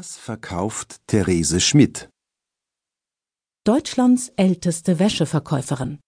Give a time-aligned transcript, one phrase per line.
[0.00, 2.08] Was verkauft Therese Schmidt?
[3.64, 5.98] Deutschlands älteste Wäscheverkäuferin.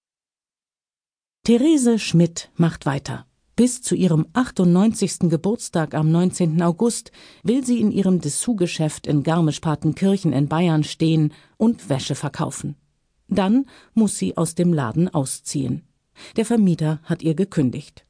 [1.45, 3.27] Therese Schmidt macht weiter.
[3.57, 5.29] Bis zu ihrem 98.
[5.29, 6.63] Geburtstag am 19.
[6.63, 7.11] August
[7.43, 12.77] will sie in ihrem Dessous-Geschäft in Garmisch-Partenkirchen in Bayern stehen und Wäsche verkaufen.
[13.27, 15.83] Dann muss sie aus dem Laden ausziehen.
[16.37, 18.07] Der Vermieter hat ihr gekündigt.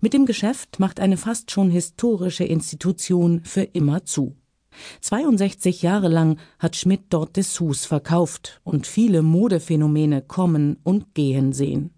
[0.00, 4.36] Mit dem Geschäft macht eine fast schon historische Institution für immer zu.
[5.00, 11.90] 62 Jahre lang hat Schmidt dort Dessous verkauft und viele Modephänomene kommen und gehen sehen.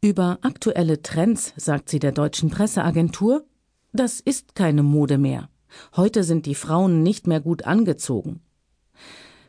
[0.00, 3.44] Über aktuelle Trends sagt sie der deutschen Presseagentur,
[3.92, 5.48] das ist keine Mode mehr.
[5.96, 8.40] Heute sind die Frauen nicht mehr gut angezogen.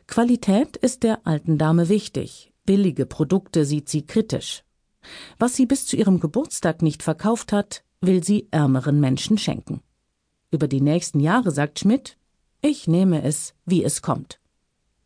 [0.06, 2.52] Qualität ist der alten Dame wichtig.
[2.64, 4.64] Billige Produkte sieht sie kritisch.
[5.38, 9.80] Was sie bis zu ihrem Geburtstag nicht verkauft hat, will sie ärmeren Menschen schenken.
[10.50, 12.16] Über die nächsten Jahre sagt Schmidt,
[12.60, 14.40] ich nehme es, wie es kommt.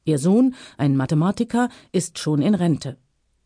[0.05, 2.98] Ihr Sohn, ein Mathematiker, ist schon in Rente.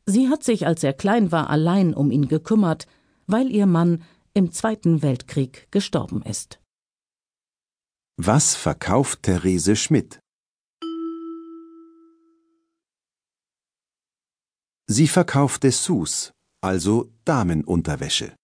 [0.06, 2.86] Sie hat sich, als er klein war, allein um ihn gekümmert,
[3.26, 4.04] weil ihr Mann
[4.34, 6.60] im Zweiten Weltkrieg gestorben ist.
[8.16, 10.20] Was verkauft Therese Schmidt?
[14.88, 16.32] Sie verkauft Dessous,
[16.62, 18.36] also Damenunterwäsche.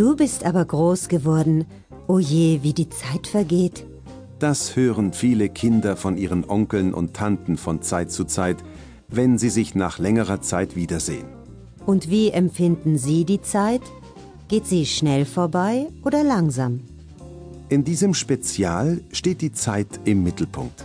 [0.00, 1.66] Du bist aber groß geworden.
[2.08, 3.84] O je, wie die Zeit vergeht.
[4.38, 8.56] Das hören viele Kinder von ihren Onkeln und Tanten von Zeit zu Zeit,
[9.08, 11.26] wenn sie sich nach längerer Zeit wiedersehen.
[11.84, 13.82] Und wie empfinden Sie die Zeit?
[14.48, 16.80] Geht sie schnell vorbei oder langsam?
[17.68, 20.82] In diesem Spezial steht die Zeit im Mittelpunkt.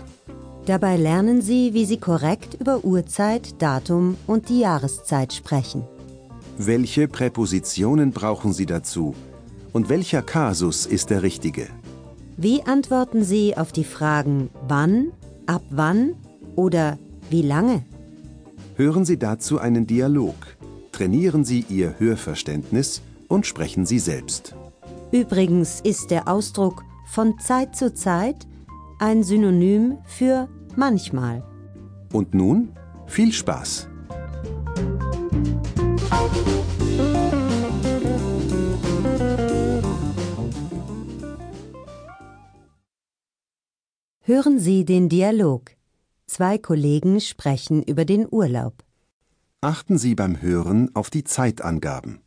[0.65, 5.85] Dabei lernen Sie, wie Sie korrekt über Uhrzeit, Datum und die Jahreszeit sprechen.
[6.57, 9.13] Welche Präpositionen brauchen Sie dazu?
[9.73, 11.67] Und welcher Kasus ist der richtige?
[12.37, 15.11] Wie antworten Sie auf die Fragen wann,
[15.47, 16.15] ab wann
[16.55, 16.97] oder
[17.29, 17.83] wie lange?
[18.75, 20.35] Hören Sie dazu einen Dialog.
[20.93, 24.55] Trainieren Sie Ihr Hörverständnis und sprechen Sie selbst.
[25.11, 28.47] Übrigens ist der Ausdruck von Zeit zu Zeit
[28.99, 31.43] ein Synonym für manchmal.
[32.13, 32.69] Und nun
[33.07, 33.89] viel Spaß!
[44.27, 45.69] Hören Sie den Dialog.
[46.25, 48.83] Zwei Kollegen sprechen über den Urlaub.
[49.61, 52.23] Achten Sie beim Hören auf die Zeitangaben.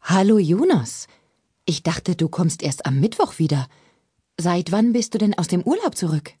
[0.00, 1.08] Hallo Jonas.
[1.64, 3.66] Ich dachte, du kommst erst am Mittwoch wieder.
[4.38, 6.34] Seit wann bist du denn aus dem Urlaub zurück?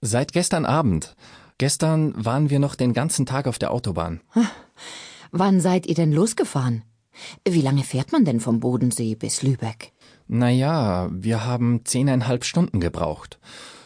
[0.00, 1.16] Seit gestern Abend.
[1.58, 4.20] Gestern waren wir noch den ganzen Tag auf der Autobahn.
[5.32, 6.84] Wann seid ihr denn losgefahren?
[7.46, 9.92] Wie lange fährt man denn vom Bodensee bis Lübeck?
[10.26, 13.38] Naja, wir haben zehneinhalb Stunden gebraucht.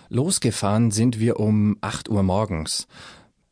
[0.08, 2.86] Losgefahren sind wir um acht Uhr morgens.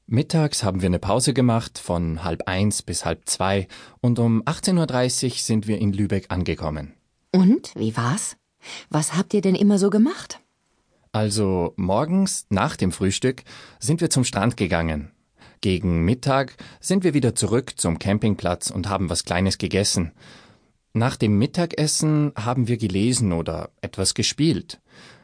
[0.06, 3.66] Mittags haben wir eine Pause gemacht von halb eins bis halb zwei
[4.00, 6.94] und um 18.30 Uhr sind wir in Lübeck angekommen.
[7.32, 8.36] Und, wie war's?
[8.88, 10.40] Was habt ihr denn immer so gemacht?
[11.12, 13.42] Also morgens nach dem Frühstück
[13.80, 15.10] sind wir zum Strand gegangen.
[15.66, 20.12] Gegen Mittag sind wir wieder zurück zum Campingplatz und haben was Kleines gegessen.
[20.92, 24.80] Nach dem Mittagessen haben wir gelesen oder etwas gespielt.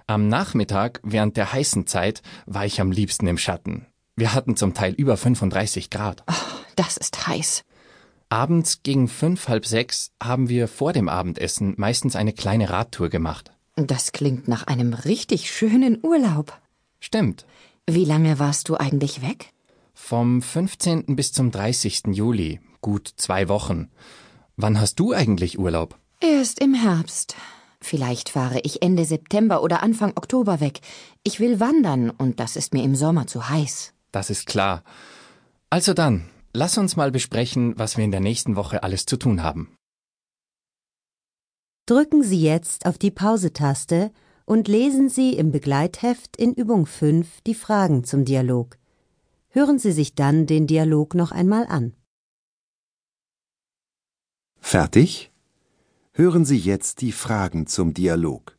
[0.08, 3.86] Am Nachmittag, während der heißen Zeit, war ich am liebsten im Schatten.
[4.16, 6.25] Wir hatten zum Teil über 35 Grad.
[6.28, 6.34] Oh,
[6.74, 7.62] das ist heiß.
[8.28, 13.53] Abends gegen fünf, halb sechs haben wir vor dem Abendessen meistens eine kleine Radtour gemacht.
[13.76, 16.60] Das klingt nach einem richtig schönen Urlaub.
[16.98, 17.47] Stimmt.
[17.86, 19.53] Wie lange warst du eigentlich weg?
[19.94, 21.16] Vom 15.
[21.16, 22.03] bis zum 30.
[22.12, 22.60] Juli.
[22.80, 23.91] Gut zwei Wochen.
[24.56, 25.98] Wann hast du eigentlich Urlaub?
[26.20, 27.36] Erst im Herbst.
[27.80, 30.80] Vielleicht fahre ich Ende September oder Anfang Oktober weg.
[31.25, 33.92] Ich will wandern und das ist mir im Sommer zu heiß.
[34.12, 34.82] Das ist klar.
[35.69, 39.42] Also dann, lass uns mal besprechen, was wir in der nächsten Woche alles zu tun
[39.42, 39.74] haben.
[41.86, 44.12] Drücken Sie jetzt auf die Pause-Taste
[44.45, 48.78] und lesen Sie im Begleitheft in Übung 5 die Fragen zum Dialog.
[49.54, 51.95] Hören Sie sich dann den Dialog noch einmal an.
[54.59, 55.31] Fertig?
[56.13, 58.57] Hören Sie jetzt die Fragen zum Dialog.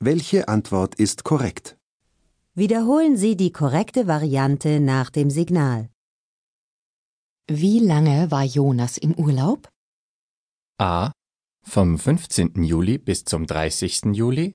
[0.00, 1.78] Welche Antwort ist korrekt?
[2.54, 5.88] Wiederholen Sie die korrekte Variante nach dem Signal.
[7.48, 9.70] Wie lange war Jonas im Urlaub?
[10.78, 11.10] A.
[11.66, 12.62] Vom 15.
[12.62, 14.12] Juli bis zum 30.
[14.12, 14.52] Juli.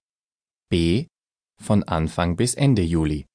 [0.70, 1.08] B.
[1.60, 3.26] Von Anfang bis Ende Juli.